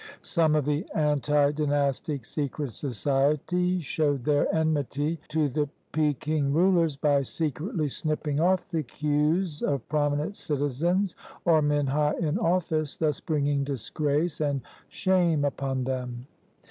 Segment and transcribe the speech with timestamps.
[0.23, 7.21] Some of the anti dynastic secret societies showed their enmity to the Peking rulers by
[7.21, 13.63] secretly snipping off the queues of prominent citizens, or men high in office, thus bringing
[13.63, 16.25] disgrace and shame upon them.